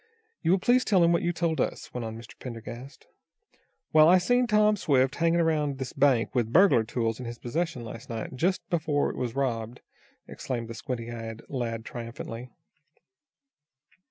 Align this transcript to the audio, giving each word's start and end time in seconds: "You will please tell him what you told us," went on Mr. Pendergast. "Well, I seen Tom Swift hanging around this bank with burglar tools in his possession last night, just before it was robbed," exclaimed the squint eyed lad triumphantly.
"You 0.41 0.49
will 0.49 0.57
please 0.57 0.83
tell 0.83 1.03
him 1.03 1.11
what 1.13 1.21
you 1.21 1.31
told 1.31 1.61
us," 1.61 1.93
went 1.93 2.03
on 2.05 2.17
Mr. 2.17 2.33
Pendergast. 2.39 3.05
"Well, 3.93 4.09
I 4.09 4.17
seen 4.17 4.47
Tom 4.47 4.75
Swift 4.75 5.13
hanging 5.17 5.39
around 5.39 5.77
this 5.77 5.93
bank 5.93 6.33
with 6.33 6.51
burglar 6.51 6.83
tools 6.83 7.19
in 7.19 7.27
his 7.27 7.37
possession 7.37 7.83
last 7.85 8.09
night, 8.09 8.35
just 8.35 8.67
before 8.71 9.11
it 9.11 9.15
was 9.15 9.35
robbed," 9.35 9.81
exclaimed 10.27 10.69
the 10.69 10.73
squint 10.73 11.01
eyed 11.01 11.43
lad 11.49 11.85
triumphantly. 11.85 12.49